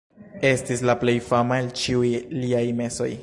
Estis 0.51 0.81
la 0.91 0.95
plej 1.03 1.15
fama 1.27 1.61
el 1.65 1.71
ĉiuj 1.83 2.11
liaj 2.41 2.65
mesoj. 2.83 3.13